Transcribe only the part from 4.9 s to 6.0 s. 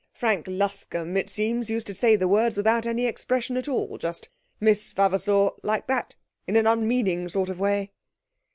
Vavasour!" like